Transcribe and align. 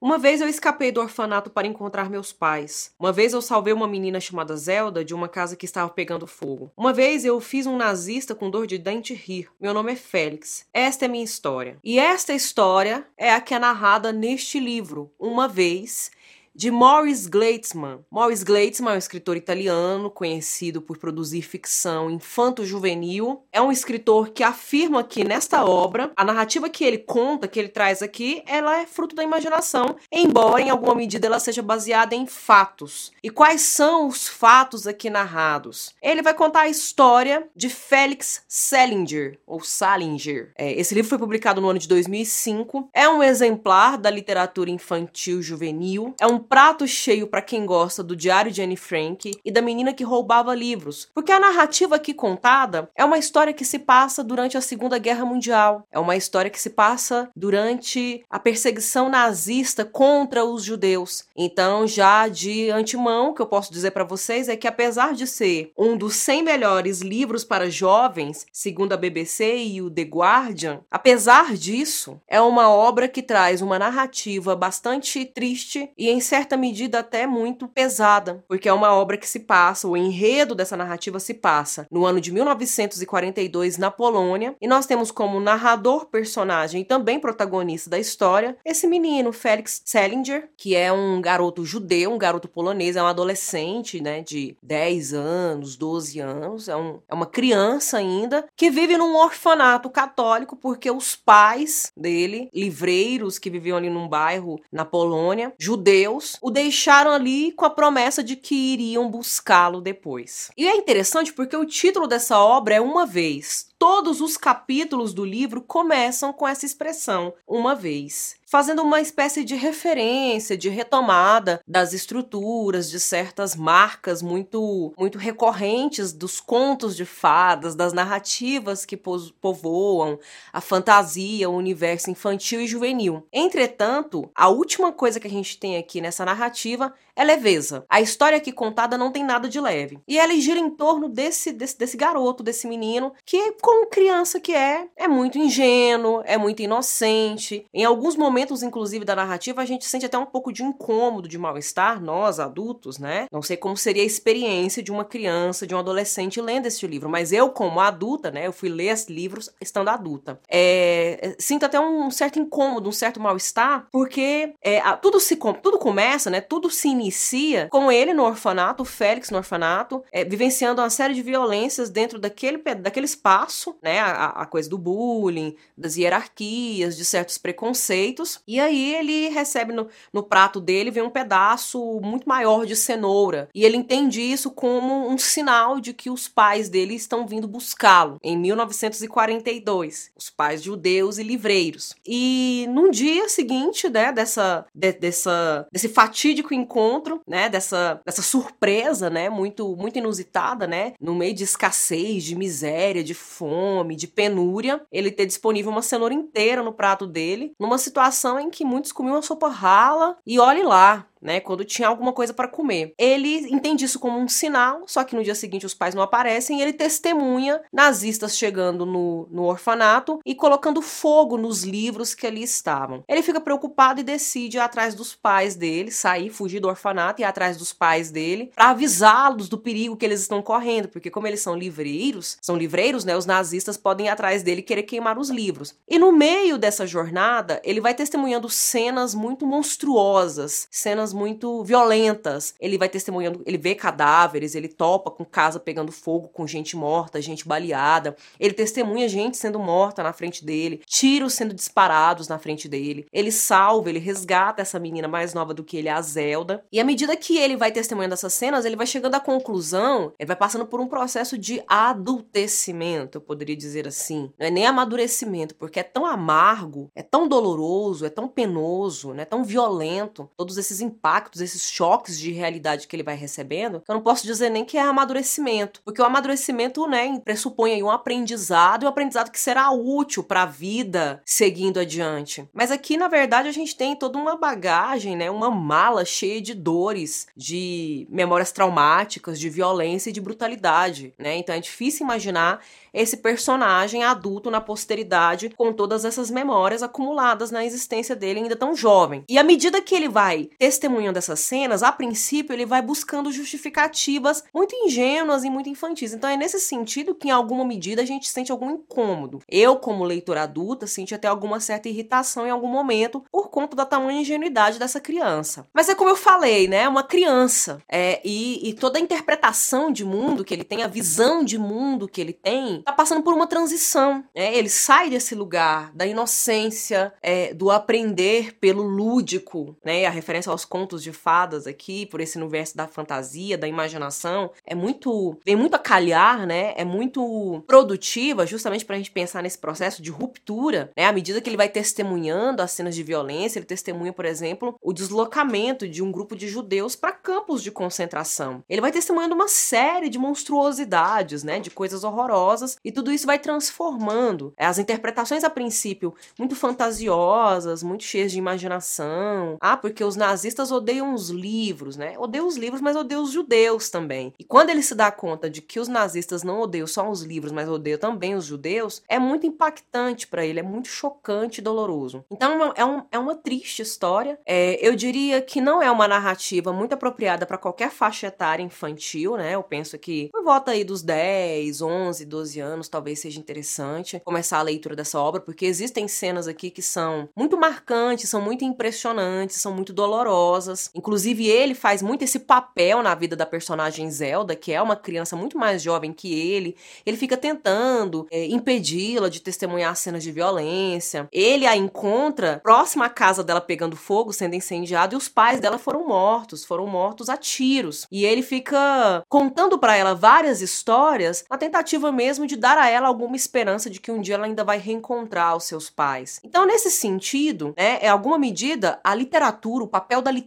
Uma 0.00 0.18
vez 0.18 0.40
eu 0.40 0.48
escapei 0.48 0.90
do 0.90 1.00
orfanato 1.00 1.50
para 1.50 1.68
encontrar 1.68 2.10
meus 2.10 2.32
pais. 2.32 2.92
Uma 2.98 3.12
vez 3.12 3.32
eu 3.32 3.40
salvei 3.40 3.72
uma 3.72 3.86
menina 3.86 4.18
chamada 4.18 4.56
Zelda 4.56 5.04
de 5.04 5.14
uma 5.14 5.28
casa 5.28 5.54
que 5.54 5.64
estava 5.64 5.88
pegando 5.88 6.26
fogo. 6.26 6.72
Uma 6.76 6.92
vez 6.92 7.24
eu 7.24 7.40
fiz 7.40 7.64
um 7.64 7.76
nazista 7.76 8.34
com 8.34 8.50
dor 8.50 8.66
de 8.66 8.76
dente 8.76 9.14
rir. 9.14 9.48
Meu 9.60 9.72
nome 9.72 9.92
é 9.92 9.96
Félix. 9.96 10.66
Esta 10.74 11.04
é 11.04 11.08
minha 11.08 11.22
história. 11.22 11.78
E 11.84 11.98
esta 11.98 12.32
história 12.32 13.06
é 13.16 13.32
a 13.32 13.40
que 13.40 13.54
é 13.54 13.58
narrada 13.60 14.12
neste 14.12 14.58
livro, 14.58 15.12
Uma 15.16 15.46
Vez, 15.46 16.10
de 16.54 16.70
Morris 16.70 17.26
Gleitzman. 17.26 18.00
Morris 18.10 18.42
Gleitzman 18.42 18.92
é 18.92 18.96
um 18.96 18.98
escritor 18.98 19.36
italiano 19.36 20.10
conhecido 20.10 20.82
por 20.82 20.98
produzir 20.98 21.42
ficção 21.42 22.10
infanto-juvenil. 22.10 23.44
É 23.52 23.60
um 23.60 23.72
escritor 23.72 24.30
que 24.30 24.42
afirma 24.42 25.04
que 25.04 25.24
nesta 25.24 25.64
obra, 25.64 26.12
a 26.16 26.24
narrativa 26.24 26.68
que 26.68 26.84
ele 26.84 26.98
conta, 26.98 27.48
que 27.48 27.58
ele 27.58 27.68
traz 27.68 28.02
aqui, 28.02 28.42
ela 28.46 28.80
é 28.80 28.86
fruto 28.86 29.14
da 29.14 29.22
imaginação, 29.22 29.96
embora 30.10 30.60
em 30.60 30.70
alguma 30.70 30.94
medida 30.94 31.26
ela 31.26 31.38
seja 31.38 31.62
baseada 31.62 32.14
em 32.14 32.26
fatos. 32.26 33.12
E 33.22 33.30
quais 33.30 33.62
são 33.62 34.08
os 34.08 34.28
fatos 34.28 34.86
aqui 34.86 35.08
narrados? 35.08 35.94
Ele 36.02 36.22
vai 36.22 36.34
contar 36.34 36.62
a 36.62 36.68
história 36.68 37.48
de 37.54 37.68
Felix 37.68 38.42
Salinger, 38.48 39.38
ou 39.46 39.60
Salinger. 39.60 40.52
É, 40.56 40.72
esse 40.72 40.94
livro 40.94 41.08
foi 41.08 41.18
publicado 41.18 41.60
no 41.60 41.68
ano 41.68 41.78
de 41.78 41.88
2005. 41.88 42.90
É 42.92 43.08
um 43.08 43.22
exemplar 43.22 43.96
da 43.96 44.10
literatura 44.10 44.70
infantil 44.70 45.42
juvenil. 45.42 46.14
É 46.20 46.26
um 46.26 46.39
prato 46.40 46.86
cheio 46.86 47.26
para 47.26 47.42
quem 47.42 47.64
gosta 47.66 48.02
do 48.02 48.16
Diário 48.16 48.50
de 48.50 48.62
Anne 48.62 48.76
Frank 48.76 49.38
e 49.44 49.50
da 49.50 49.62
menina 49.62 49.92
que 49.92 50.04
roubava 50.04 50.54
livros, 50.54 51.08
porque 51.14 51.32
a 51.32 51.40
narrativa 51.40 51.96
aqui 51.96 52.14
contada 52.14 52.90
é 52.96 53.04
uma 53.04 53.18
história 53.18 53.52
que 53.52 53.64
se 53.64 53.78
passa 53.78 54.22
durante 54.24 54.56
a 54.56 54.60
Segunda 54.60 54.98
Guerra 54.98 55.24
Mundial, 55.24 55.86
é 55.90 55.98
uma 55.98 56.16
história 56.16 56.50
que 56.50 56.60
se 56.60 56.70
passa 56.70 57.30
durante 57.34 58.24
a 58.28 58.38
perseguição 58.38 59.08
nazista 59.08 59.84
contra 59.84 60.44
os 60.44 60.64
judeus. 60.64 61.24
Então, 61.36 61.86
já 61.86 62.28
de 62.28 62.70
antemão, 62.70 63.30
o 63.30 63.34
que 63.34 63.42
eu 63.42 63.46
posso 63.46 63.72
dizer 63.72 63.90
para 63.90 64.04
vocês 64.04 64.48
é 64.48 64.56
que 64.56 64.68
apesar 64.68 65.14
de 65.14 65.26
ser 65.26 65.72
um 65.76 65.96
dos 65.96 66.16
100 66.16 66.42
melhores 66.42 67.00
livros 67.00 67.44
para 67.44 67.70
jovens, 67.70 68.46
segundo 68.52 68.92
a 68.92 68.96
BBC 68.96 69.56
e 69.56 69.82
o 69.82 69.90
The 69.90 70.02
Guardian, 70.02 70.80
apesar 70.90 71.54
disso, 71.56 72.20
é 72.28 72.40
uma 72.40 72.70
obra 72.70 73.08
que 73.08 73.22
traz 73.22 73.60
uma 73.60 73.78
narrativa 73.78 74.54
bastante 74.54 75.24
triste 75.24 75.90
e 75.96 76.08
em 76.08 76.20
certa 76.30 76.56
medida 76.56 77.00
até 77.00 77.26
muito 77.26 77.66
pesada, 77.66 78.44
porque 78.46 78.68
é 78.68 78.72
uma 78.72 78.94
obra 78.94 79.16
que 79.16 79.28
se 79.28 79.40
passa, 79.40 79.88
o 79.88 79.96
enredo 79.96 80.54
dessa 80.54 80.76
narrativa 80.76 81.18
se 81.18 81.34
passa 81.34 81.88
no 81.90 82.06
ano 82.06 82.20
de 82.20 82.30
1942 82.30 83.76
na 83.76 83.90
Polônia, 83.90 84.54
e 84.60 84.68
nós 84.68 84.86
temos 84.86 85.10
como 85.10 85.40
narrador, 85.40 86.06
personagem 86.06 86.82
e 86.82 86.84
também 86.84 87.18
protagonista 87.18 87.90
da 87.90 87.98
história 87.98 88.56
esse 88.64 88.86
menino, 88.86 89.32
Felix 89.32 89.82
Selinger, 89.84 90.48
que 90.56 90.76
é 90.76 90.92
um 90.92 91.20
garoto 91.20 91.64
judeu, 91.64 92.12
um 92.12 92.18
garoto 92.18 92.46
polonês, 92.46 92.94
é 92.94 93.02
um 93.02 93.08
adolescente, 93.08 94.00
né, 94.00 94.22
de 94.22 94.56
10 94.62 95.12
anos, 95.12 95.74
12 95.74 96.20
anos, 96.20 96.68
é, 96.68 96.76
um, 96.76 97.00
é 97.08 97.14
uma 97.14 97.26
criança 97.26 97.98
ainda, 97.98 98.46
que 98.56 98.70
vive 98.70 98.96
num 98.96 99.16
orfanato 99.16 99.90
católico 99.90 100.54
porque 100.54 100.92
os 100.92 101.16
pais 101.16 101.90
dele, 101.96 102.48
livreiros 102.54 103.36
que 103.36 103.50
viviam 103.50 103.76
ali 103.76 103.90
num 103.90 104.08
bairro 104.08 104.60
na 104.70 104.84
Polônia, 104.84 105.52
judeus, 105.58 106.19
o 106.40 106.50
deixaram 106.50 107.12
ali 107.12 107.52
com 107.52 107.64
a 107.64 107.70
promessa 107.70 108.22
de 108.22 108.36
que 108.36 108.54
iriam 108.54 109.10
buscá-lo 109.10 109.80
depois. 109.80 110.50
E 110.56 110.68
é 110.68 110.76
interessante 110.76 111.32
porque 111.32 111.56
o 111.56 111.66
título 111.66 112.06
dessa 112.06 112.38
obra 112.38 112.74
é 112.74 112.80
Uma 112.80 113.06
Vez. 113.06 113.69
Todos 113.80 114.20
os 114.20 114.36
capítulos 114.36 115.14
do 115.14 115.24
livro 115.24 115.62
começam 115.62 116.34
com 116.34 116.46
essa 116.46 116.66
expressão, 116.66 117.32
uma 117.48 117.74
vez 117.74 118.38
fazendo 118.50 118.82
uma 118.82 119.00
espécie 119.00 119.44
de 119.44 119.54
referência, 119.54 120.58
de 120.58 120.68
retomada 120.68 121.62
das 121.68 121.92
estruturas, 121.92 122.90
de 122.90 122.98
certas 122.98 123.54
marcas 123.54 124.20
muito, 124.20 124.92
muito 124.98 125.18
recorrentes 125.18 126.12
dos 126.12 126.40
contos 126.40 126.96
de 126.96 127.04
fadas, 127.04 127.76
das 127.76 127.92
narrativas 127.92 128.84
que 128.84 128.96
povoam 128.96 130.18
a 130.52 130.60
fantasia, 130.60 131.48
o 131.48 131.54
universo 131.54 132.10
infantil 132.10 132.60
e 132.60 132.66
juvenil. 132.66 133.24
Entretanto, 133.32 134.28
a 134.34 134.48
última 134.48 134.90
coisa 134.90 135.20
que 135.20 135.28
a 135.28 135.30
gente 135.30 135.56
tem 135.56 135.76
aqui 135.76 136.00
nessa 136.00 136.24
narrativa 136.24 136.92
é 137.14 137.22
leveza. 137.22 137.84
A 137.88 138.00
história 138.00 138.38
aqui 138.38 138.50
contada 138.50 138.98
não 138.98 139.12
tem 139.12 139.22
nada 139.22 139.48
de 139.48 139.60
leve. 139.60 140.00
E 140.08 140.18
ela 140.18 140.34
gira 140.40 140.58
em 140.58 140.70
torno 140.70 141.08
desse, 141.08 141.52
desse, 141.52 141.78
desse 141.78 141.96
garoto, 141.96 142.42
desse 142.42 142.66
menino, 142.66 143.12
que, 143.24 143.52
como 143.70 143.86
criança 143.86 144.40
que 144.40 144.52
é, 144.52 144.88
é 144.96 145.06
muito 145.06 145.38
ingênuo, 145.38 146.22
é 146.24 146.36
muito 146.36 146.60
inocente. 146.60 147.64
Em 147.72 147.84
alguns 147.84 148.16
momentos, 148.16 148.64
inclusive, 148.64 149.04
da 149.04 149.14
narrativa, 149.14 149.62
a 149.62 149.64
gente 149.64 149.84
sente 149.86 150.04
até 150.04 150.18
um 150.18 150.26
pouco 150.26 150.52
de 150.52 150.64
incômodo, 150.64 151.28
de 151.28 151.38
mal-estar, 151.38 152.02
nós, 152.02 152.40
adultos, 152.40 152.98
né? 152.98 153.26
Não 153.30 153.42
sei 153.42 153.56
como 153.56 153.76
seria 153.76 154.02
a 154.02 154.06
experiência 154.06 154.82
de 154.82 154.90
uma 154.90 155.04
criança, 155.04 155.68
de 155.68 155.74
um 155.74 155.78
adolescente 155.78 156.40
lendo 156.40 156.66
este 156.66 156.84
livro, 156.84 157.08
mas 157.08 157.32
eu, 157.32 157.50
como 157.50 157.78
adulta, 157.78 158.30
né? 158.30 158.44
Eu 158.46 158.52
fui 158.52 158.68
ler 158.68 158.88
esses 158.88 159.08
livros 159.08 159.48
estando 159.60 159.88
adulta. 159.88 160.40
É, 160.50 161.36
sinto 161.38 161.64
até 161.64 161.78
um 161.78 162.10
certo 162.10 162.40
incômodo, 162.40 162.88
um 162.88 162.92
certo 162.92 163.20
mal-estar, 163.20 163.86
porque 163.92 164.52
é, 164.60 164.80
tudo 164.96 165.20
se 165.20 165.36
tudo 165.62 165.78
começa, 165.78 166.28
né? 166.28 166.40
Tudo 166.40 166.70
se 166.70 166.88
inicia 166.88 167.20
inicia 167.50 167.68
com 167.68 167.90
ele 167.90 168.14
no 168.14 168.24
orfanato, 168.24 168.82
o 168.82 168.86
Félix 168.86 169.30
no 169.30 169.38
orfanato, 169.38 170.02
é, 170.12 170.24
vivenciando 170.24 170.80
uma 170.80 170.90
série 170.90 171.14
de 171.14 171.22
violências 171.22 171.90
dentro 171.90 172.18
daquele, 172.18 172.58
daquele 172.58 173.06
espaço, 173.06 173.59
né? 173.82 174.00
A, 174.00 174.26
a, 174.26 174.46
coisa 174.46 174.68
do 174.68 174.78
bullying, 174.78 175.56
das 175.76 175.96
hierarquias, 175.96 176.96
de 176.96 177.04
certos 177.04 177.38
preconceitos. 177.38 178.40
E 178.46 178.58
aí 178.60 178.94
ele 178.94 179.28
recebe 179.28 179.72
no, 179.72 179.88
no 180.12 180.22
prato 180.22 180.60
dele, 180.60 180.90
vem 180.90 181.02
um 181.02 181.10
pedaço 181.10 182.00
muito 182.02 182.28
maior 182.28 182.66
de 182.66 182.76
cenoura. 182.76 183.48
E 183.54 183.64
ele 183.64 183.76
entende 183.76 184.20
isso 184.20 184.50
como 184.50 185.08
um 185.08 185.18
sinal 185.18 185.80
de 185.80 185.92
que 185.92 186.10
os 186.10 186.28
pais 186.28 186.68
dele 186.68 186.94
estão 186.94 187.26
vindo 187.26 187.46
buscá-lo 187.48 188.18
em 188.22 188.36
1942. 188.36 190.12
Os 190.16 190.30
pais 190.30 190.62
judeus 190.62 191.18
e 191.18 191.22
livreiros. 191.22 191.94
E 192.06 192.66
no 192.70 192.90
dia 192.90 193.28
seguinte, 193.28 193.88
né, 193.88 194.12
dessa, 194.12 194.66
de, 194.74 194.92
dessa, 194.92 195.66
desse 195.72 195.88
fatídico 195.88 196.54
encontro, 196.54 196.70
encontro, 196.70 197.20
né, 197.26 197.48
dessa, 197.48 198.00
dessa 198.04 198.22
surpresa, 198.22 199.10
né, 199.10 199.28
muito, 199.28 199.76
muito 199.76 199.98
inusitada, 199.98 200.66
né, 200.66 200.92
no 201.00 201.14
meio 201.14 201.34
de 201.34 201.44
escassez, 201.44 202.24
de 202.24 202.34
miséria, 202.34 203.02
de 203.02 203.14
fome, 203.14 203.49
de 203.96 204.06
penúria, 204.06 204.82
ele 204.90 205.10
ter 205.10 205.26
disponível 205.26 205.70
uma 205.70 205.82
cenoura 205.82 206.14
inteira 206.14 206.62
no 206.62 206.72
prato 206.72 207.06
dele, 207.06 207.52
numa 207.58 207.78
situação 207.78 208.38
em 208.38 208.50
que 208.50 208.64
muitos 208.64 208.92
comiam 208.92 209.16
uma 209.16 209.22
sopa 209.22 209.48
rala 209.48 210.16
e 210.26 210.38
olhe 210.38 210.62
lá, 210.62 211.06
né, 211.20 211.40
quando 211.40 211.64
tinha 211.64 211.88
alguma 211.88 212.12
coisa 212.12 212.32
para 212.32 212.48
comer. 212.48 212.94
Ele 212.98 213.52
entende 213.52 213.84
isso 213.84 213.98
como 213.98 214.18
um 214.18 214.28
sinal, 214.28 214.82
só 214.86 215.04
que 215.04 215.14
no 215.14 215.22
dia 215.22 215.34
seguinte 215.34 215.66
os 215.66 215.74
pais 215.74 215.94
não 215.94 216.02
aparecem 216.02 216.58
e 216.58 216.62
ele 216.62 216.72
testemunha 216.72 217.60
nazistas 217.72 218.36
chegando 218.36 218.86
no, 218.86 219.28
no 219.30 219.44
orfanato 219.44 220.18
e 220.24 220.34
colocando 220.34 220.80
fogo 220.80 221.36
nos 221.36 221.62
livros 221.62 222.14
que 222.14 222.26
ali 222.26 222.42
estavam. 222.42 223.04
Ele 223.08 223.22
fica 223.22 223.40
preocupado 223.40 224.00
e 224.00 224.04
decide 224.04 224.56
ir 224.56 224.60
atrás 224.60 224.94
dos 224.94 225.14
pais 225.14 225.54
dele, 225.54 225.90
sair, 225.90 226.30
fugir 226.30 226.60
do 226.60 226.68
orfanato 226.68 227.20
e 227.20 227.24
ir 227.24 227.26
atrás 227.26 227.56
dos 227.56 227.72
pais 227.72 228.10
dele 228.10 228.50
para 228.54 228.70
avisá-los 228.70 229.48
do 229.48 229.58
perigo 229.58 229.96
que 229.96 230.04
eles 230.04 230.20
estão 230.20 230.42
correndo, 230.42 230.88
porque 230.88 231.10
como 231.10 231.26
eles 231.26 231.40
são 231.40 231.54
livreiros, 231.54 232.38
são 232.40 232.56
livreiros, 232.56 233.04
né, 233.04 233.16
os 233.16 233.26
nazistas 233.26 233.76
podem 233.76 234.06
ir 234.06 234.10
atrás 234.10 234.42
dele 234.42 234.60
e 234.60 234.64
querer 234.64 234.82
queimar 234.84 235.18
os 235.18 235.30
livros. 235.30 235.74
E 235.88 235.98
no 235.98 236.12
meio 236.12 236.56
dessa 236.58 236.86
jornada, 236.86 237.60
ele 237.64 237.80
vai 237.80 237.94
testemunhando 237.94 238.48
cenas 238.48 239.14
muito 239.14 239.46
monstruosas, 239.46 240.68
cenas 240.70 241.09
cenas 241.10 241.12
muito 241.12 241.62
violentas. 241.64 242.54
Ele 242.60 242.78
vai 242.78 242.88
testemunhando, 242.88 243.42
ele 243.44 243.58
vê 243.58 243.74
cadáveres, 243.74 244.54
ele 244.54 244.68
topa 244.68 245.10
com 245.10 245.24
casa 245.24 245.60
pegando 245.60 245.92
fogo, 245.92 246.28
com 246.28 246.46
gente 246.46 246.76
morta, 246.76 247.20
gente 247.20 247.46
baleada. 247.46 248.16
Ele 248.38 248.54
testemunha 248.54 249.08
gente 249.08 249.36
sendo 249.36 249.58
morta 249.58 250.02
na 250.02 250.12
frente 250.12 250.44
dele, 250.44 250.80
tiros 250.86 251.34
sendo 251.34 251.54
disparados 251.54 252.28
na 252.28 252.38
frente 252.38 252.68
dele. 252.68 253.06
Ele 253.12 253.32
salva, 253.32 253.90
ele 253.90 253.98
resgata 253.98 254.62
essa 254.62 254.78
menina 254.78 255.08
mais 255.08 255.34
nova 255.34 255.52
do 255.52 255.64
que 255.64 255.76
ele, 255.76 255.88
a 255.88 256.00
Zelda. 256.00 256.64
E 256.72 256.80
à 256.80 256.84
medida 256.84 257.16
que 257.16 257.36
ele 257.36 257.56
vai 257.56 257.72
testemunhando 257.72 258.14
essas 258.14 258.32
cenas, 258.32 258.64
ele 258.64 258.76
vai 258.76 258.86
chegando 258.86 259.14
à 259.14 259.20
conclusão, 259.20 260.12
ele 260.18 260.26
vai 260.26 260.36
passando 260.36 260.66
por 260.66 260.80
um 260.80 260.86
processo 260.86 261.36
de 261.36 261.62
adultecimento, 261.66 263.16
eu 263.16 263.20
poderia 263.20 263.56
dizer 263.56 263.86
assim. 263.86 264.30
Não 264.38 264.46
é 264.46 264.50
nem 264.50 264.66
amadurecimento, 264.66 265.54
porque 265.54 265.80
é 265.80 265.82
tão 265.82 266.06
amargo, 266.06 266.90
é 266.94 267.02
tão 267.02 267.28
doloroso, 267.28 268.06
é 268.06 268.10
tão 268.10 268.28
penoso, 268.28 269.12
né, 269.12 269.24
tão 269.24 269.44
violento, 269.44 270.28
todos 270.36 270.56
esses 270.56 270.80
impactos, 270.80 270.99
esses 271.36 271.70
choques 271.70 272.18
de 272.18 272.32
realidade 272.32 272.86
que 272.86 272.96
ele 272.96 273.02
vai 273.02 273.16
recebendo, 273.16 273.82
eu 273.88 273.94
não 273.94 274.02
posso 274.02 274.26
dizer 274.26 274.50
nem 274.50 274.64
que 274.64 274.76
é 274.76 274.82
amadurecimento, 274.82 275.80
porque 275.84 276.00
o 276.00 276.04
amadurecimento, 276.04 276.86
né, 276.86 277.20
pressupõe 277.24 277.72
aí 277.72 277.82
um 277.82 277.90
aprendizado, 277.90 278.82
e 278.82 278.86
um 278.86 278.88
aprendizado 278.88 279.30
que 279.30 279.40
será 279.40 279.70
útil 279.70 280.22
para 280.22 280.42
a 280.42 280.46
vida 280.46 281.22
seguindo 281.24 281.80
adiante. 281.80 282.48
Mas 282.52 282.70
aqui, 282.70 282.96
na 282.96 283.08
verdade, 283.08 283.48
a 283.48 283.52
gente 283.52 283.76
tem 283.76 283.96
toda 283.96 284.18
uma 284.18 284.36
bagagem, 284.36 285.16
né, 285.16 285.30
uma 285.30 285.50
mala 285.50 286.04
cheia 286.04 286.40
de 286.40 286.54
dores, 286.54 287.26
de 287.36 288.06
memórias 288.10 288.52
traumáticas, 288.52 289.38
de 289.38 289.48
violência 289.48 290.10
e 290.10 290.12
de 290.12 290.20
brutalidade, 290.20 291.14
né? 291.18 291.36
Então 291.36 291.54
é 291.54 291.60
difícil 291.60 292.04
imaginar 292.04 292.60
esse 292.92 293.16
personagem 293.16 294.02
adulto 294.04 294.50
na 294.50 294.60
posteridade 294.60 295.50
com 295.56 295.72
todas 295.72 296.04
essas 296.04 296.30
memórias 296.30 296.82
acumuladas 296.82 297.50
na 297.50 297.64
existência 297.64 298.16
dele 298.16 298.40
ainda 298.40 298.56
tão 298.56 298.74
jovem. 298.74 299.24
E 299.28 299.38
à 299.38 299.44
medida 299.44 299.80
que 299.80 299.94
ele 299.94 300.08
vai 300.08 300.50
testemunhando 300.58 300.89
essas 301.18 301.40
cenas, 301.40 301.82
a 301.82 301.92
princípio 301.92 302.52
ele 302.52 302.66
vai 302.66 302.82
buscando 302.82 303.32
justificativas 303.32 304.42
muito 304.54 304.74
ingênuas 304.74 305.44
e 305.44 305.50
muito 305.50 305.68
infantis. 305.68 306.12
Então 306.12 306.28
é 306.30 306.36
nesse 306.36 306.58
sentido 306.58 307.14
que 307.14 307.28
em 307.28 307.30
alguma 307.30 307.64
medida 307.64 308.02
a 308.02 308.04
gente 308.04 308.28
sente 308.28 308.50
algum 308.50 308.70
incômodo. 308.70 309.40
Eu, 309.48 309.76
como 309.76 310.04
leitor 310.04 310.36
adulta, 310.36 310.86
senti 310.86 311.14
até 311.14 311.28
alguma 311.28 311.60
certa 311.60 311.88
irritação 311.88 312.46
em 312.46 312.50
algum 312.50 312.68
momento 312.68 313.22
por 313.30 313.50
conta 313.50 313.76
da 313.76 313.84
tamanha 313.84 314.20
ingenuidade 314.20 314.78
dessa 314.78 315.00
criança. 315.00 315.66
Mas 315.72 315.88
é 315.88 315.94
como 315.94 316.10
eu 316.10 316.16
falei, 316.16 316.68
né? 316.68 316.88
Uma 316.88 317.02
criança. 317.02 317.82
É, 317.88 318.20
e, 318.24 318.68
e 318.68 318.72
toda 318.74 318.98
a 318.98 319.02
interpretação 319.02 319.90
de 319.90 320.04
mundo 320.04 320.44
que 320.44 320.54
ele 320.54 320.64
tem, 320.64 320.82
a 320.82 320.88
visão 320.88 321.44
de 321.44 321.58
mundo 321.58 322.08
que 322.08 322.20
ele 322.20 322.32
tem, 322.32 322.82
tá 322.82 322.92
passando 322.92 323.22
por 323.22 323.34
uma 323.34 323.46
transição. 323.46 324.24
Né? 324.34 324.54
Ele 324.56 324.68
sai 324.68 325.10
desse 325.10 325.34
lugar 325.34 325.92
da 325.92 326.06
inocência, 326.06 327.12
é, 327.22 327.52
do 327.52 327.70
aprender 327.70 328.56
pelo 328.58 328.82
lúdico, 328.82 329.76
né? 329.84 330.06
A 330.06 330.10
referência 330.10 330.50
aos 330.50 330.64
contos 330.64 330.79
de 330.86 331.12
fadas 331.12 331.66
aqui, 331.66 332.06
por 332.06 332.20
esse 332.20 332.38
universo 332.38 332.76
da 332.76 332.86
fantasia, 332.86 333.56
da 333.56 333.68
imaginação, 333.68 334.50
é 334.66 334.74
muito. 334.74 335.36
vem 335.44 335.56
muito 335.56 335.74
a 335.74 335.78
calhar, 335.78 336.46
né? 336.46 336.74
É 336.76 336.84
muito 336.84 337.62
produtiva, 337.66 338.46
justamente 338.46 338.84
pra 338.84 338.96
gente 338.96 339.10
pensar 339.10 339.42
nesse 339.42 339.58
processo 339.58 340.02
de 340.02 340.10
ruptura, 340.10 340.90
né? 340.96 341.06
À 341.06 341.12
medida 341.12 341.40
que 341.40 341.48
ele 341.48 341.56
vai 341.56 341.68
testemunhando 341.68 342.62
as 342.62 342.72
cenas 342.72 342.94
de 342.94 343.02
violência, 343.02 343.58
ele 343.58 343.66
testemunha, 343.66 344.12
por 344.12 344.24
exemplo, 344.24 344.74
o 344.82 344.92
deslocamento 344.92 345.88
de 345.88 346.02
um 346.02 346.10
grupo 346.10 346.36
de 346.36 346.48
judeus 346.48 346.96
para 346.96 347.12
campos 347.12 347.62
de 347.62 347.70
concentração. 347.70 348.62
Ele 348.68 348.80
vai 348.80 348.92
testemunhando 348.92 349.34
uma 349.34 349.48
série 349.48 350.08
de 350.08 350.18
monstruosidades, 350.18 351.42
né? 351.42 351.60
De 351.60 351.70
coisas 351.70 352.04
horrorosas 352.04 352.76
e 352.84 352.90
tudo 352.92 353.12
isso 353.12 353.26
vai 353.26 353.38
transformando. 353.38 354.52
As 354.58 354.78
interpretações, 354.78 355.44
a 355.44 355.50
princípio, 355.50 356.14
muito 356.38 356.54
fantasiosas, 356.56 357.82
muito 357.82 358.04
cheias 358.04 358.32
de 358.32 358.38
imaginação. 358.38 359.56
Ah, 359.60 359.76
porque 359.76 360.04
os 360.04 360.16
nazistas 360.16 360.59
odeiam 360.70 361.14
os 361.14 361.30
livros, 361.30 361.96
né? 361.96 362.18
Odeiam 362.18 362.46
os 362.46 362.56
livros, 362.56 362.80
mas 362.80 362.96
odeiam 362.96 363.22
os 363.22 363.32
judeus 363.32 363.88
também. 363.88 364.34
E 364.38 364.44
quando 364.44 364.70
ele 364.70 364.82
se 364.82 364.94
dá 364.94 365.10
conta 365.10 365.48
de 365.48 365.62
que 365.62 365.78
os 365.78 365.88
nazistas 365.88 366.42
não 366.42 366.60
odeiam 366.60 366.86
só 366.86 367.08
os 367.08 367.22
livros, 367.22 367.52
mas 367.52 367.68
odeiam 367.68 367.98
também 367.98 368.34
os 368.34 368.44
judeus, 368.44 369.02
é 369.08 369.18
muito 369.18 369.46
impactante 369.46 370.26
para 370.26 370.44
ele, 370.44 370.60
é 370.60 370.62
muito 370.62 370.88
chocante 370.88 371.60
e 371.60 371.62
doloroso. 371.62 372.24
Então 372.30 372.72
é, 372.76 372.84
um, 372.84 373.02
é 373.12 373.18
uma 373.18 373.36
triste 373.36 373.82
história. 373.82 374.38
É, 374.44 374.78
eu 374.86 374.96
diria 374.96 375.40
que 375.40 375.60
não 375.60 375.82
é 375.82 375.90
uma 375.90 376.08
narrativa 376.08 376.72
muito 376.72 376.94
apropriada 376.94 377.46
para 377.46 377.58
qualquer 377.58 377.90
faixa 377.90 378.26
etária 378.26 378.62
infantil, 378.62 379.36
né? 379.36 379.54
Eu 379.54 379.62
penso 379.62 379.98
que 379.98 380.28
por 380.32 380.42
volta 380.42 380.72
aí 380.72 380.84
dos 380.84 381.02
10, 381.02 381.80
11, 381.82 382.24
12 382.24 382.60
anos, 382.60 382.88
talvez 382.88 383.20
seja 383.20 383.38
interessante 383.38 384.20
começar 384.24 384.58
a 384.58 384.62
leitura 384.62 384.96
dessa 384.96 385.20
obra, 385.20 385.40
porque 385.40 385.66
existem 385.66 386.08
cenas 386.08 386.48
aqui 386.48 386.70
que 386.70 386.82
são 386.82 387.28
muito 387.36 387.56
marcantes, 387.56 388.28
são 388.28 388.40
muito 388.40 388.64
impressionantes, 388.64 389.60
são 389.60 389.72
muito 389.72 389.92
dolorosas. 389.92 390.49
Inclusive, 390.94 391.46
ele 391.46 391.74
faz 391.74 392.02
muito 392.02 392.22
esse 392.22 392.38
papel 392.38 393.02
na 393.02 393.14
vida 393.14 393.36
da 393.36 393.46
personagem 393.46 394.10
Zelda, 394.10 394.56
que 394.56 394.72
é 394.72 394.80
uma 394.80 394.96
criança 394.96 395.36
muito 395.36 395.58
mais 395.58 395.82
jovem 395.82 396.12
que 396.12 396.32
ele. 396.32 396.76
Ele 397.04 397.16
fica 397.16 397.36
tentando 397.36 398.26
é, 398.30 398.46
impedi-la 398.46 399.28
de 399.28 399.40
testemunhar 399.40 399.94
cenas 399.96 400.22
de 400.22 400.32
violência. 400.32 401.28
Ele 401.32 401.66
a 401.66 401.76
encontra 401.76 402.60
próxima 402.62 403.06
à 403.06 403.08
casa 403.08 403.42
dela 403.42 403.60
pegando 403.60 403.96
fogo, 403.96 404.32
sendo 404.32 404.54
incendiado, 404.54 405.14
e 405.14 405.18
os 405.18 405.28
pais 405.28 405.60
dela 405.60 405.78
foram 405.78 406.06
mortos, 406.06 406.64
foram 406.64 406.86
mortos 406.86 407.28
a 407.28 407.36
tiros. 407.36 408.06
E 408.10 408.24
ele 408.24 408.42
fica 408.42 409.22
contando 409.28 409.78
para 409.78 409.96
ela 409.96 410.14
várias 410.14 410.60
histórias 410.60 411.44
na 411.50 411.56
tentativa 411.56 412.10
mesmo 412.12 412.46
de 412.46 412.56
dar 412.56 412.78
a 412.78 412.88
ela 412.88 413.08
alguma 413.08 413.36
esperança 413.36 413.90
de 413.90 414.00
que 414.00 414.10
um 414.10 414.20
dia 414.20 414.34
ela 414.34 414.46
ainda 414.46 414.64
vai 414.64 414.78
reencontrar 414.78 415.56
os 415.56 415.64
seus 415.64 415.90
pais. 415.90 416.40
Então, 416.42 416.66
nesse 416.66 416.90
sentido, 416.90 417.74
né, 417.76 417.98
é 418.00 418.08
alguma 418.08 418.38
medida 418.38 419.00
a 419.04 419.14
literatura, 419.14 419.84
o 419.84 419.88
papel 419.88 420.22
da 420.22 420.30
literatura, 420.30 420.39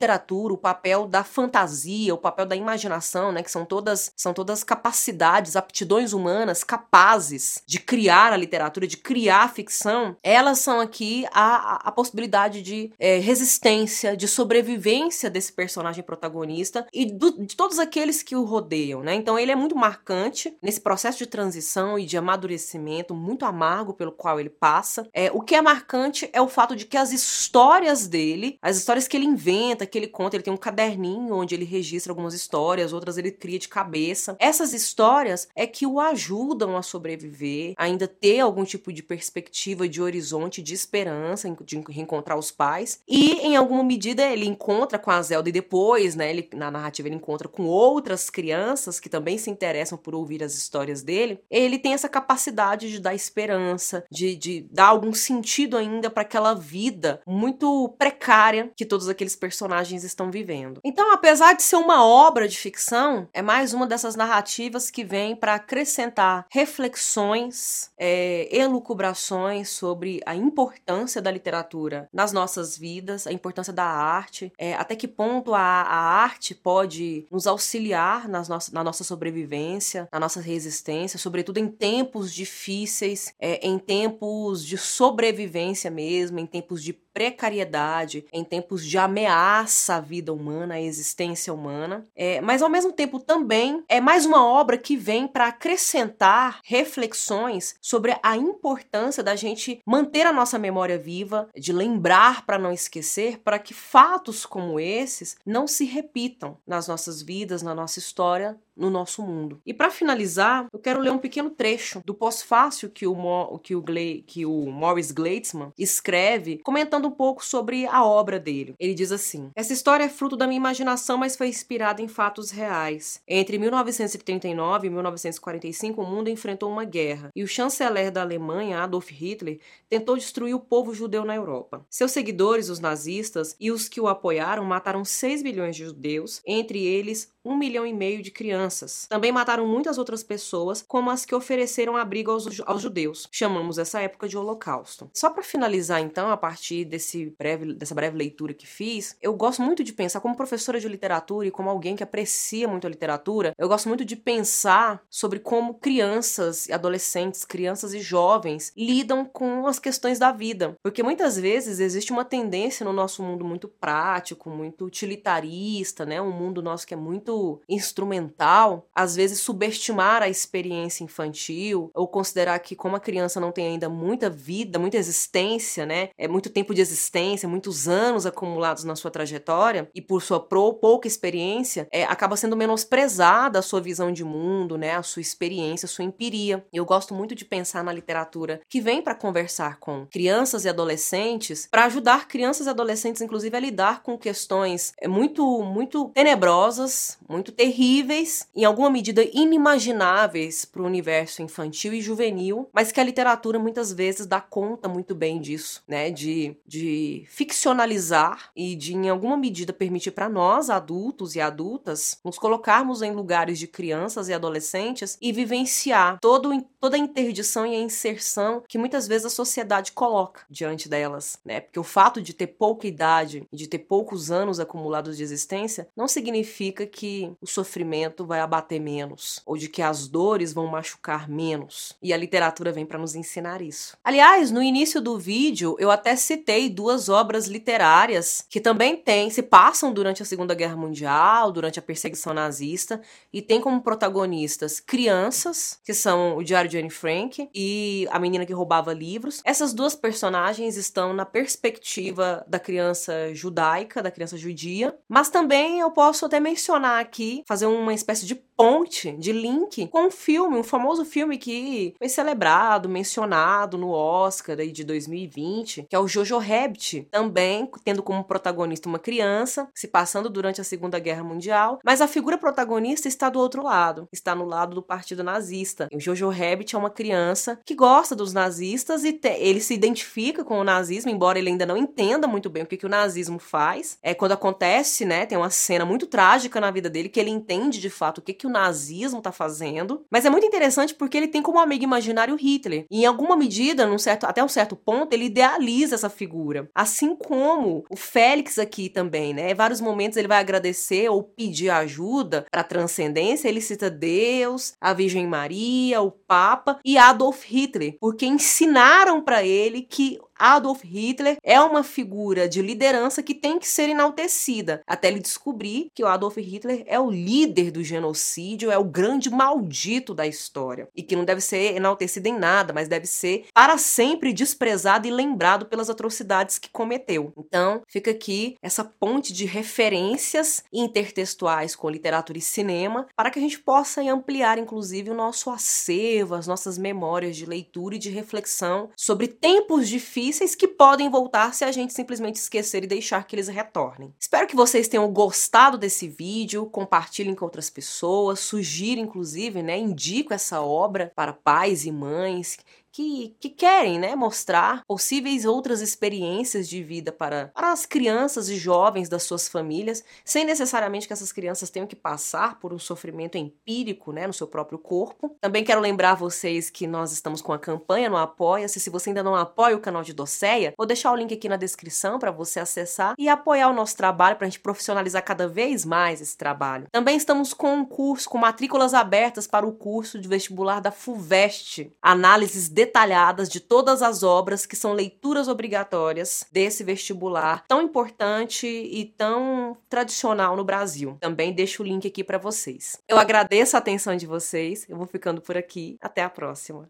o 0.52 0.58
papel 0.58 1.08
da 1.08 1.24
fantasia, 1.24 2.14
o 2.14 2.18
papel 2.18 2.46
da 2.46 2.56
imaginação, 2.56 3.32
né, 3.32 3.44
que 3.44 3.52
são 3.52 3.66
todas 3.66 4.12
são 4.16 4.34
todas 4.34 4.64
capacidades, 4.64 5.56
aptidões 5.56 6.14
humanas 6.14 6.64
capazes 6.64 7.62
de 7.66 7.80
criar 7.80 8.34
a 8.34 8.38
literatura, 8.38 8.88
de 8.88 8.98
criar 8.98 9.44
a 9.44 9.50
ficção, 9.50 10.16
elas 10.24 10.60
são 10.60 10.80
aqui 10.80 11.26
a, 11.32 11.88
a 11.88 11.92
possibilidade 11.92 12.62
de 12.62 12.92
é, 13.00 13.18
resistência, 13.20 14.16
de 14.16 14.28
sobrevivência 14.28 15.30
desse 15.30 15.52
personagem 15.52 16.04
protagonista 16.04 16.88
e 16.94 17.06
do, 17.06 17.46
de 17.46 17.56
todos 17.56 17.80
aqueles 17.80 18.24
que 18.24 18.36
o 18.36 18.44
rodeiam, 18.44 19.02
né? 19.02 19.14
Então 19.16 19.38
ele 19.38 19.52
é 19.52 19.56
muito 19.56 19.76
marcante 19.76 20.56
nesse 20.62 20.82
processo 20.82 21.18
de 21.18 21.28
transição 21.28 21.98
e 21.98 22.06
de 22.06 22.18
amadurecimento 22.18 23.14
muito 23.14 23.46
amargo 23.46 23.94
pelo 23.94 24.12
qual 24.12 24.40
ele 24.40 24.50
passa. 24.50 25.08
É, 25.14 25.32
o 25.32 25.42
que 25.42 25.56
é 25.56 25.62
marcante 25.62 26.30
é 26.34 26.42
o 26.42 26.48
fato 26.48 26.76
de 26.76 26.86
que 26.86 26.98
as 26.98 27.12
histórias 27.12 28.08
dele, 28.08 28.58
as 28.62 28.78
histórias 28.78 29.08
que 29.08 29.18
ele 29.18 29.26
inventa, 29.26 29.83
que 29.86 29.98
ele 29.98 30.08
conta, 30.08 30.36
ele 30.36 30.44
tem 30.44 30.54
um 30.54 30.58
caderninho 30.58 31.36
onde 31.36 31.56
ele 31.56 31.66
registra 31.66 32.12
algumas 32.12 32.34
histórias, 32.34 32.94
outras 32.94 33.18
ele 33.18 33.32
cria 33.32 33.60
de 33.60 33.68
cabeça. 33.68 34.36
Essas 34.40 34.74
histórias 34.74 35.48
é 35.56 35.66
que 35.66 35.86
o 35.86 36.00
ajudam 36.00 36.76
a 36.78 36.82
sobreviver, 36.82 37.74
ainda 37.78 38.08
ter 38.08 38.40
algum 38.40 38.64
tipo 38.64 38.92
de 38.92 39.04
perspectiva, 39.04 39.88
de 39.88 40.02
horizonte, 40.02 40.62
de 40.62 40.74
esperança, 40.74 41.54
de 41.64 41.84
reencontrar 41.90 42.38
os 42.38 42.52
pais. 42.52 43.02
E, 43.08 43.34
em 43.42 43.56
alguma 43.56 43.84
medida, 43.84 44.24
ele 44.24 44.46
encontra 44.46 45.00
com 45.00 45.12
a 45.12 45.22
Zelda 45.22 45.50
e 45.50 45.52
depois, 45.52 46.16
né, 46.16 46.30
ele, 46.30 46.50
na 46.54 46.72
narrativa, 46.72 47.08
ele 47.08 47.16
encontra 47.16 47.48
com 47.48 47.64
outras 47.66 48.30
crianças 48.30 49.00
que 49.00 49.10
também 49.10 49.38
se 49.38 49.50
interessam 49.50 49.98
por 49.98 50.16
ouvir 50.16 50.44
as 50.44 50.56
histórias 50.56 51.02
dele. 51.02 51.40
Ele 51.50 51.78
tem 51.78 51.94
essa 51.94 52.10
capacidade 52.10 52.90
de 52.90 53.00
dar 53.00 53.14
esperança, 53.14 54.04
de, 54.12 54.36
de 54.36 54.62
dar 54.72 54.88
algum 54.88 55.14
sentido 55.14 55.78
ainda 55.78 56.10
para 56.10 56.22
aquela 56.22 56.54
vida 56.54 57.22
muito 57.26 57.90
precária 57.98 58.72
que 58.76 58.86
todos 58.86 59.10
aqueles 59.10 59.36
personagens 59.36 59.73
estão 60.04 60.32
vivendo. 60.32 60.80
Então, 60.84 61.12
apesar 61.12 61.54
de 61.54 61.64
ser 61.64 61.76
uma 61.76 62.06
obra 62.06 62.48
de 62.48 62.58
ficção, 62.58 63.28
é 63.34 63.42
mais 63.42 63.74
uma 63.74 63.86
dessas 63.86 64.16
narrativas 64.16 64.90
que 64.90 65.04
vem 65.04 65.36
para 65.36 65.56
acrescentar 65.56 66.46
reflexões, 66.50 67.92
é, 67.98 68.48
elucubrações 68.52 69.70
sobre 69.70 70.22
a 70.26 70.36
importância 70.36 71.22
da 71.22 71.32
literatura 71.32 72.10
nas 72.14 72.32
nossas 72.32 72.78
vidas, 72.78 73.28
a 73.28 73.32
importância 73.32 73.74
da 73.74 73.86
arte, 73.86 74.52
é, 74.58 74.74
até 74.74 74.96
que 74.96 75.08
ponto 75.08 75.54
a, 75.54 75.60
a 75.60 75.98
arte 76.24 76.56
pode 76.56 77.28
nos 77.32 77.48
auxiliar 77.48 78.28
nas 78.28 78.50
no 78.50 78.54
na 78.72 78.84
nossa 78.84 79.04
sobrevivência, 79.04 80.08
na 80.12 80.20
nossa 80.20 80.40
resistência, 80.40 81.18
sobretudo 81.18 81.58
em 81.58 81.68
tempos 81.68 82.34
difíceis, 82.34 83.34
é, 83.40 83.66
em 83.66 83.78
tempos 83.78 84.66
de 84.66 84.78
sobrevivência 84.78 85.90
mesmo, 85.90 86.40
em 86.40 86.46
tempos 86.46 86.84
de 86.84 86.94
precariedade, 87.14 88.26
em 88.34 88.44
tempos 88.44 88.86
de 88.86 88.98
ameaça 88.98 89.96
à 89.96 90.00
vida 90.00 90.34
humana, 90.34 90.76
à 90.76 90.82
existência 90.82 91.54
humana. 91.54 92.06
É, 92.16 92.42
mas 92.42 92.62
ao 92.62 92.70
mesmo 92.70 92.92
tempo 92.92 93.20
também 93.20 93.84
é 93.88 94.02
mais 94.02 94.26
uma 94.26 94.46
obra 94.46 94.78
que 94.78 94.98
vem 94.98 95.28
para 95.28 95.48
acrescentar 95.48 96.60
reflexões 96.64 97.76
sobre 97.82 98.18
a 98.24 98.36
importância 98.36 99.24
da 99.24 99.36
gente 99.36 99.80
manter 99.86 100.26
a 100.26 100.34
nossa 100.34 100.58
memória 100.58 100.98
viva, 100.98 101.50
de 101.56 101.72
lembrar 101.72 102.46
para 102.46 102.58
não 102.58 102.72
esquecer, 102.72 103.40
para 103.40 103.60
que 103.60 103.74
fatos 103.74 104.46
como 104.46 104.80
esses 104.80 105.38
não 105.46 105.68
se 105.68 105.86
repitam 105.86 106.58
nas 106.66 106.88
nossas 106.88 107.22
vidas, 107.22 107.62
na 107.62 107.76
nossa 107.76 108.00
história, 108.00 108.58
no 108.76 108.90
nosso 108.90 109.22
mundo. 109.22 109.62
E 109.66 109.74
para 109.74 109.90
finalizar, 109.90 110.68
eu 110.72 110.80
quero 110.80 111.00
ler 111.00 111.12
um 111.12 111.18
pequeno 111.18 111.50
trecho 111.50 112.02
do 112.06 112.14
pós-fácil 112.14 112.90
que 112.90 113.08
o, 113.08 113.16
Mo, 113.16 113.60
que, 113.60 113.76
o 113.76 113.84
que 114.26 114.46
o 114.46 114.66
Morris 114.72 115.12
Gleitzman 115.12 115.72
escreve, 115.78 116.60
comentando 116.64 117.08
um 117.08 117.12
pouco 117.12 117.44
sobre 117.44 117.86
a 117.86 118.04
obra 118.04 118.40
dele. 118.40 118.74
Ele 118.80 118.94
diz 118.94 119.12
assim: 119.12 119.52
Essa 119.56 119.74
história 119.74 120.04
é 120.04 120.10
fruto 120.10 120.36
da 120.36 120.48
minha 120.48 120.58
imaginação, 120.58 121.18
mas 121.18 121.36
foi 121.36 121.48
inspirada 121.48 122.02
em 122.02 122.08
fatos 122.08 122.52
reais. 122.52 123.22
Entre 123.28 123.58
1939 123.58 124.88
e 124.88 124.90
1945, 124.90 126.02
o 126.02 126.06
mundo 126.06 126.30
enfrentou 126.30 126.72
uma 126.72 126.86
guerra 126.86 127.30
e 127.36 127.44
o 127.44 127.48
chanceler 127.48 128.12
da 128.12 128.22
Alemanha, 128.22 128.80
Adolf 128.80 129.10
Hitler, 129.10 129.60
tentou 129.90 130.16
destruir 130.18 130.56
o 130.56 130.60
povo 130.60 130.94
judeu 130.94 131.26
na 131.26 131.36
Europa. 131.36 131.86
Seus 131.90 132.12
seguidores, 132.12 132.70
os 132.70 132.80
nazistas, 132.80 133.56
e 133.60 133.72
os 133.72 133.88
que 133.88 134.02
o 134.02 134.08
apoiaram 134.08 134.64
mataram 134.66 135.06
6 135.06 135.44
milhões 135.44 135.76
de 135.76 135.86
judeus, 135.86 136.42
entre 136.46 136.84
eles 136.84 137.33
um 137.44 137.56
milhão 137.56 137.86
e 137.86 137.94
meio 137.94 138.22
de 138.22 138.32
crianças. 138.32 139.06
Também 139.10 139.32
mataram 139.32 139.68
muitas 139.68 139.98
outras 139.98 140.24
pessoas, 140.24 140.84
como 140.88 141.10
as 141.10 141.26
que 141.26 141.36
ofereceram 141.36 141.98
abrigo 141.98 142.32
aos, 142.32 142.62
aos 142.66 142.82
judeus. 142.82 143.28
Chamamos 143.32 143.78
essa 143.78 144.02
época 144.02 144.28
de 144.28 144.38
Holocausto. 144.38 145.10
Só 145.14 145.30
para 145.30 145.44
finalizar, 145.44 146.02
então, 146.02 146.30
a 146.30 146.38
partir 146.38 146.86
desse 146.86 147.34
breve, 147.38 147.74
dessa 147.74 147.96
breve 147.96 148.18
leitura 148.18 148.54
que 148.54 148.66
fiz, 148.66 149.18
eu 149.22 149.34
gosto 149.34 149.62
muito 149.62 149.84
de 149.84 149.94
pensar, 149.94 150.22
como 150.22 150.36
professora 150.36 150.80
de 150.80 150.88
literatura 150.88 151.48
e 151.48 151.52
como 151.52 151.70
alguém 151.70 151.96
que 151.96 152.04
aprecia 152.04 152.68
muito 152.68 152.88
a 152.88 152.90
literatura, 152.90 153.54
eu 153.58 153.68
gosto 153.68 153.88
muito 153.88 154.06
de 154.06 154.16
pensar 154.16 155.04
sobre 155.10 155.40
como 155.40 155.74
crianças 155.76 156.68
e 156.68 156.74
adolescentes, 156.74 157.44
crianças 157.44 157.94
e 157.94 158.00
jovens 158.00 158.72
lidam 158.78 159.26
com 159.26 159.68
as 159.68 159.80
questões 159.80 160.20
da 160.20 160.32
vida. 160.32 160.76
Porque 160.82 161.04
muitas 161.04 161.38
vezes 161.38 161.80
existe 161.80 162.12
uma 162.12 162.26
tendência 162.26 162.86
no 162.86 162.94
nosso 162.94 163.22
mundo 163.22 163.44
muito 163.44 163.68
prático, 163.68 164.50
muito 164.50 164.86
utilitarista, 164.86 166.06
né? 166.06 166.22
Um 166.22 166.32
mundo 166.32 166.62
nosso 166.62 166.88
que 166.88 166.94
é 166.94 166.98
muito 166.98 167.33
instrumental, 167.68 168.88
às 168.94 169.16
vezes 169.16 169.40
subestimar 169.40 170.22
a 170.22 170.30
experiência 170.30 171.04
infantil 171.04 171.92
ou 171.94 172.08
considerar 172.08 172.58
que 172.60 172.76
como 172.76 172.96
a 172.96 173.00
criança 173.00 173.40
não 173.40 173.52
tem 173.52 173.68
ainda 173.68 173.90
muita 173.90 174.30
vida, 174.30 174.80
muita 174.80 174.98
existência, 174.98 175.86
né? 175.86 176.10
É 176.18 176.28
muito 176.28 176.50
tempo 176.50 176.74
de 176.74 176.82
existência, 176.82 177.48
muitos 177.50 177.88
anos 177.88 178.26
acumulados 178.26 178.84
na 178.84 178.96
sua 178.96 179.12
trajetória 179.12 179.90
e 179.94 180.02
por 180.02 180.22
sua 180.22 180.40
pouca 180.40 181.08
experiência, 181.08 181.88
é, 181.92 182.04
acaba 182.04 182.36
sendo 182.36 182.56
menosprezada 182.56 183.60
a 183.60 183.62
sua 183.62 183.82
visão 183.82 184.12
de 184.12 184.24
mundo, 184.24 184.78
né? 184.78 184.96
A 184.96 185.04
sua 185.04 185.22
experiência, 185.22 185.86
a 185.86 185.90
sua 185.90 186.06
empiria. 186.06 186.66
Eu 186.72 186.86
gosto 186.86 187.14
muito 187.14 187.36
de 187.36 187.46
pensar 187.46 187.84
na 187.84 187.94
literatura 187.94 188.62
que 188.70 188.82
vem 188.82 189.02
para 189.02 189.16
conversar 189.16 189.80
com 189.80 190.06
crianças 190.08 190.66
e 190.66 190.70
adolescentes, 190.70 191.68
para 191.70 191.86
ajudar 191.86 192.28
crianças 192.28 192.68
e 192.68 192.70
adolescentes, 192.70 193.22
inclusive, 193.22 193.56
a 193.56 193.60
lidar 193.60 194.04
com 194.04 194.18
questões 194.18 194.94
é, 195.00 195.08
muito, 195.08 195.64
muito 195.64 196.10
tenebrosas, 196.10 197.18
muito 197.30 197.52
terríveis, 197.52 198.48
em 198.56 198.66
alguma 198.66 198.90
medida 198.90 199.24
inimagináveis 199.34 200.66
para 200.66 200.82
o 200.82 200.86
universo 200.86 201.42
infantil 201.42 201.94
e 201.94 202.02
juvenil, 202.02 202.70
mas 202.74 202.92
que 202.92 203.00
a 203.00 203.04
literatura 203.04 203.60
muitas 203.60 203.92
vezes 203.92 204.26
dá 204.26 204.42
conta 204.42 204.88
muito 204.88 205.16
bem 205.16 205.40
disso, 205.40 205.84
né? 205.88 206.10
De, 206.12 206.56
de 206.66 207.26
ficcionalizar 207.28 208.52
e 208.56 208.76
de, 208.76 208.94
em 208.94 209.10
alguma 209.10 209.38
medida, 209.38 209.74
permitir 209.74 210.12
para 210.12 210.30
nós, 210.30 210.70
adultos 210.70 211.36
e 211.36 211.42
adultas, 211.42 212.20
nos 212.24 212.38
colocarmos 212.38 213.02
em 213.02 213.12
lugares 213.12 213.60
de 213.60 213.68
crianças 213.68 214.30
e 214.30 214.34
adolescentes 214.34 215.18
e 215.22 215.32
vivenciar 215.32 216.20
todo, 216.20 216.50
toda 216.80 216.96
a 216.96 217.00
interdição 217.00 217.66
e 217.66 217.76
a 217.76 217.80
inserção 217.80 218.64
que 218.68 218.78
muitas 218.78 219.08
vezes 219.08 219.26
a 219.26 219.30
sociedade 219.30 219.92
coloca 219.92 220.42
diante 220.50 220.90
delas, 220.90 221.40
né? 221.46 221.62
Porque 221.62 221.80
o 221.80 221.84
fato 221.84 222.22
de 222.22 222.34
ter 222.34 222.48
pouca 222.48 222.88
idade 222.88 223.48
e 223.52 223.56
de 223.56 223.68
ter 223.68 223.80
poucos 223.80 224.32
anos 224.32 224.60
acumulados 224.60 225.18
de 225.18 225.24
existência 225.24 225.88
não 225.96 226.08
significa 226.08 226.86
que 226.86 227.13
o 227.42 227.48
sofrimento 227.48 228.26
vai 228.26 228.40
abater 228.40 228.80
menos 228.80 229.42
ou 229.46 229.58
de 229.58 229.68
que 229.68 229.82
as 229.82 230.08
dores 230.08 230.54
vão 230.54 230.68
machucar 230.68 231.30
menos. 231.30 231.96
E 232.02 232.14
a 232.14 232.18
literatura 232.18 232.72
vem 232.72 232.86
para 232.86 233.00
nos 233.00 233.16
ensinar 233.16 233.62
isso. 233.62 233.98
Aliás, 234.04 234.52
no 234.52 234.62
início 234.62 235.02
do 235.02 235.18
vídeo 235.18 235.76
eu 235.80 235.92
até 235.92 236.16
citei 236.16 236.70
duas 236.70 237.10
obras 237.10 237.48
literárias 237.48 238.46
que 238.50 238.60
também 238.60 238.96
têm, 238.96 239.30
se 239.30 239.44
passam 239.44 239.94
durante 239.94 240.22
a 240.22 240.26
Segunda 240.26 240.54
Guerra 240.54 240.76
Mundial, 240.76 241.52
durante 241.52 241.80
a 241.80 241.82
perseguição 241.82 242.34
nazista 242.34 243.02
e 243.32 243.42
tem 243.42 243.60
como 243.60 243.82
protagonistas 243.82 244.80
crianças, 244.80 245.80
que 245.84 245.94
são 245.94 246.38
o 246.38 246.44
Diário 246.44 246.70
de 246.70 246.78
Anne 246.78 246.90
Frank 246.90 247.50
e 247.54 248.08
a 248.12 248.20
menina 248.20 248.46
que 248.46 248.54
roubava 248.54 248.94
livros. 248.94 249.42
Essas 249.44 249.74
duas 249.74 249.96
personagens 249.96 250.78
estão 250.78 251.14
na 251.14 251.26
perspectiva 251.26 252.44
da 252.48 252.60
criança 252.60 253.34
judaica, 253.34 254.02
da 254.02 254.12
criança 254.12 254.38
judia, 254.38 254.96
mas 255.08 255.30
também 255.30 255.80
eu 255.80 255.92
posso 255.92 256.26
até 256.26 256.40
mencionar 256.40 257.03
aqui, 257.04 257.44
fazer 257.48 257.66
uma 257.66 257.94
espécie 257.94 258.26
de 258.26 258.36
ponte, 258.56 259.12
de 259.14 259.32
link 259.32 259.88
com 259.88 260.08
um 260.08 260.12
filme, 260.12 260.58
um 260.58 260.64
famoso 260.64 261.04
filme 261.04 261.38
que 261.38 261.94
foi 261.98 262.08
celebrado, 262.08 262.88
mencionado 262.88 263.78
no 263.78 263.90
Oscar 263.90 264.60
aí 264.60 264.72
de 264.72 264.84
2020, 264.84 265.88
que 265.90 265.96
é 265.96 266.00
o 266.00 266.08
Jojo 266.08 266.38
Rabbit, 266.38 267.08
também 267.12 267.70
tendo 267.84 268.04
como 268.04 268.24
protagonista 268.24 268.88
uma 268.88 269.00
criança, 269.00 269.68
se 269.74 269.88
passando 269.88 270.30
durante 270.30 270.62
a 270.62 270.64
Segunda 270.64 271.00
Guerra 271.00 271.24
Mundial, 271.24 271.80
mas 271.84 272.02
a 272.02 272.08
figura 272.08 272.38
protagonista 272.38 273.08
está 273.08 273.30
do 273.30 273.40
outro 273.40 273.64
lado, 273.64 274.08
está 274.12 274.36
no 274.36 274.46
lado 274.46 274.76
do 274.76 274.82
Partido 274.82 275.24
Nazista. 275.24 275.88
E 275.92 275.98
o 275.98 276.00
Jojo 276.00 276.30
Rabbit 276.30 276.76
é 276.76 276.80
uma 276.80 276.90
criança 276.90 277.60
que 277.66 277.76
gosta 277.76 278.16
dos 278.16 278.34
nazistas 278.34 279.04
e 279.04 279.14
te, 279.14 279.30
ele 279.30 279.60
se 279.60 279.74
identifica 279.74 280.44
com 280.44 280.60
o 280.60 280.64
nazismo, 280.64 281.12
embora 281.12 281.40
ele 281.40 281.50
ainda 281.50 281.66
não 281.66 281.78
entenda 281.78 282.28
muito 282.28 282.50
bem 282.50 282.64
o 282.64 282.68
que, 282.68 282.78
que 282.78 282.86
o 282.86 282.90
nazismo 282.90 283.40
faz. 283.40 283.98
É 284.02 284.14
quando 284.14 284.34
acontece, 284.34 285.06
né, 285.06 285.26
tem 285.26 285.38
uma 285.38 285.50
cena 285.50 285.86
muito 285.86 286.06
trágica 286.06 286.62
na 286.62 286.72
vida 286.72 286.90
dele 286.94 287.10
que 287.10 287.20
ele 287.20 287.30
entende 287.30 287.82
de 287.82 287.90
fato 287.90 288.20
o 288.20 288.22
que, 288.22 288.34
que 288.34 288.48
o 288.48 288.50
nazismo 288.50 289.18
está 289.18 289.32
fazendo. 289.32 290.06
Mas 290.10 290.26
é 290.26 290.30
muito 290.30 290.46
interessante 290.46 290.94
porque 290.94 291.18
ele 291.18 291.28
tem 291.28 291.42
como 291.42 291.60
amigo 291.60 291.84
imaginário 291.84 292.36
Hitler. 292.36 292.86
E 292.90 293.02
em 293.02 293.06
alguma 293.06 293.36
medida, 293.36 293.86
num 293.86 293.98
certo, 293.98 294.26
até 294.26 294.44
um 294.44 294.48
certo 294.48 294.76
ponto, 294.76 295.14
ele 295.14 295.26
idealiza 295.26 295.96
essa 295.96 296.10
figura. 296.10 296.70
Assim 296.74 297.16
como 297.16 297.84
o 297.90 297.98
Félix 297.98 298.58
aqui 298.58 298.88
também, 298.88 299.34
né? 299.34 299.52
Em 299.52 299.56
vários 299.56 299.82
momentos 299.82 300.18
ele 300.18 300.28
vai 300.28 300.40
agradecer 300.40 301.10
ou 301.10 301.24
pedir 301.24 301.70
ajuda 301.70 302.46
para 302.50 302.64
transcendência. 302.64 303.50
Ele 303.50 303.60
cita 303.60 303.90
Deus, 303.90 304.74
a 304.80 304.94
Virgem 304.94 305.28
Maria, 305.28 306.02
o 306.02 306.12
Papa 306.12 306.80
e 306.86 306.98
Adolf 306.98 307.44
Hitler, 307.46 307.98
porque 308.00 308.26
ensinaram 308.26 309.22
para 309.22 309.44
ele 309.44 309.82
que 309.82 310.20
Adolf 310.38 310.84
Hitler 310.84 311.38
é 311.44 311.60
uma 311.62 311.84
figura 311.84 312.48
de 312.50 312.62
liderança 312.62 313.22
que 313.22 313.34
tem 313.34 313.60
que 313.60 313.68
ser 313.68 313.90
enaltecida, 313.90 314.82
até 314.88 315.08
ele 315.08 315.20
descobrir 315.20 315.90
que 315.94 316.04
o 316.04 316.08
Adolf 316.08 316.38
Hitler 316.38 316.84
é 316.88 317.00
o 317.00 317.10
líder 317.10 317.72
do 317.72 317.84
genocídio, 317.84 318.72
é 318.72 318.78
o 318.78 318.84
grande 318.84 319.30
maldito 319.30 320.14
da 320.14 320.26
história 320.26 320.88
e 320.96 321.04
que 321.04 321.16
não 321.16 321.26
deve 321.26 321.42
ser 321.42 321.76
enaltecido 321.76 322.28
em 322.28 322.38
nada, 322.38 322.74
mas 322.74 322.88
deve 322.88 323.06
ser 323.06 323.46
para 323.54 323.78
sempre 323.78 324.34
desprezado 324.34 325.08
e 325.08 325.12
lembrado 325.12 325.66
pelas 325.66 325.90
atrocidades 325.90 326.58
que 326.58 326.70
cometeu. 326.70 327.32
Então, 327.38 327.82
fica 327.88 328.12
aqui 328.12 328.56
essa 328.62 328.84
ponte 328.84 329.34
de 329.34 329.46
referências 329.46 330.64
intertextuais 330.72 331.76
com 331.76 331.90
literatura 331.90 332.38
e 332.38 332.42
cinema 332.42 333.08
para 333.16 333.30
que 333.30 333.40
a 333.40 333.42
gente 333.42 333.60
possa 333.60 334.02
ampliar, 334.02 334.58
inclusive, 334.58 335.10
o 335.10 335.16
nosso 335.16 335.50
acervo, 335.50 336.36
as 336.36 336.48
nossas 336.48 336.78
memórias 336.78 337.36
de 337.36 337.46
leitura 337.46 337.96
e 337.96 338.00
de 338.00 338.10
reflexão 338.10 338.90
sobre 338.96 339.28
tempos 339.28 339.88
difíceis 339.88 340.23
difíceis 340.24 340.56
que 340.56 340.68
podem 340.68 341.10
voltar 341.10 341.54
se 341.54 341.66
a 341.66 341.72
gente 341.72 341.94
simplesmente 341.94 342.36
esquecer 342.36 342.84
e 342.84 342.88
deixar 342.88 343.26
que 343.26 343.36
eles 343.36 343.48
retornem. 343.48 344.14
Espero 344.18 344.48
que 344.48 344.56
vocês 344.56 344.88
tenham 344.88 345.12
gostado 345.12 345.78
desse 345.78 346.08
vídeo, 346.08 346.66
compartilhem 346.68 347.36
com 347.36 347.44
outras 347.44 347.70
pessoas, 347.70 348.40
sugiro 348.40 349.02
inclusive, 349.02 349.62
né, 349.62 349.78
indico 349.78 350.34
essa 350.34 350.62
obra 350.62 351.12
para 351.16 351.34
pais 351.34 351.86
e 351.86 351.92
mães 351.92 352.58
que, 352.94 353.36
que 353.40 353.50
querem 353.50 353.98
né, 353.98 354.16
mostrar 354.16 354.84
possíveis 354.88 355.46
outras 355.46 355.82
experiências 355.82 356.70
de 356.70 356.84
vida 356.84 357.12
para, 357.12 357.48
para 357.48 357.72
as 357.72 357.88
crianças 357.88 358.50
e 358.50 358.56
jovens 358.56 359.10
das 359.10 359.24
suas 359.24 359.50
famílias, 359.50 360.04
sem 360.24 360.46
necessariamente 360.46 361.08
que 361.08 361.14
essas 361.14 361.32
crianças 361.32 361.72
tenham 361.72 361.88
que 361.88 361.96
passar 361.96 362.60
por 362.60 362.72
um 362.72 362.78
sofrimento 362.78 363.36
empírico 363.36 364.12
né, 364.12 364.28
no 364.28 364.34
seu 364.34 364.48
próprio 364.48 364.78
corpo. 364.78 365.36
Também 365.42 365.64
quero 365.64 365.82
lembrar 365.82 366.14
vocês 366.14 366.70
que 366.70 366.86
nós 366.86 367.12
estamos 367.12 367.42
com 367.42 367.52
a 367.52 367.58
campanha 367.58 368.10
no 368.10 368.16
Apoia-se. 368.16 368.80
Se 368.80 368.92
você 368.92 369.10
ainda 369.10 369.24
não 369.24 369.36
apoia 369.36 369.76
o 369.76 369.82
canal 369.82 370.04
de 370.04 370.14
Doceia, 370.14 370.74
vou 370.78 370.86
deixar 370.86 371.12
o 371.12 371.16
link 371.16 371.34
aqui 371.34 371.50
na 371.50 371.58
descrição 371.58 372.20
para 372.20 372.30
você 372.30 372.60
acessar 372.60 373.16
e 373.18 373.28
apoiar 373.28 373.70
o 373.70 373.74
nosso 373.74 373.98
trabalho 373.98 374.36
para 374.36 374.46
a 374.46 374.50
gente 374.50 374.60
profissionalizar 374.60 375.26
cada 375.26 375.48
vez 375.48 375.84
mais 375.84 376.22
esse 376.22 376.38
trabalho. 376.38 376.86
Também 376.92 377.18
estamos 377.18 377.56
com 377.56 377.74
um 377.74 377.86
curso, 377.86 378.30
com 378.30 378.38
matrículas 378.38 378.94
abertas 378.94 379.48
para 379.48 379.66
o 379.66 379.74
curso 379.74 380.20
de 380.20 380.28
vestibular 380.28 380.80
da 380.80 380.92
FUVEST, 380.92 381.92
análises 382.00 382.70
de 382.70 382.83
detalhadas 382.84 383.48
de 383.48 383.62
todas 383.62 384.02
as 384.02 384.24
obras 384.24 384.66
que 384.66 384.76
são 384.76 384.92
leituras 384.92 385.48
obrigatórias 385.48 386.46
desse 386.52 386.84
vestibular 386.84 387.64
tão 387.66 387.82
importante 387.82 388.68
e 388.68 389.06
tão 389.06 389.78
tradicional 389.90 390.58
no 390.58 390.66
Brasil. 390.66 391.18
Também 391.22 391.54
deixo 391.54 391.82
o 391.82 391.86
link 391.86 392.06
aqui 392.06 392.24
para 392.24 392.38
vocês. 392.38 393.02
Eu 393.08 393.18
agradeço 393.18 393.78
a 393.78 393.80
atenção 393.80 394.16
de 394.18 394.28
vocês. 394.28 394.86
Eu 394.90 394.98
vou 394.98 395.08
ficando 395.08 395.42
por 395.42 395.56
aqui. 395.56 395.98
Até 396.02 396.22
a 396.24 396.30
próxima. 396.30 396.88